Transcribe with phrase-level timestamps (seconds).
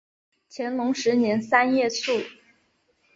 [0.49, 2.21] 乾隆十年三月卒。